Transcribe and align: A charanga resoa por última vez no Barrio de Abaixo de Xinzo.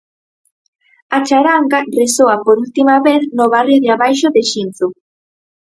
A 1.17 1.19
charanga 1.27 1.79
resoa 1.99 2.35
por 2.45 2.55
última 2.65 2.95
vez 3.07 3.21
no 3.37 3.45
Barrio 3.53 3.79
de 3.83 3.89
Abaixo 3.95 4.27
de 4.35 4.41
Xinzo. 4.51 4.87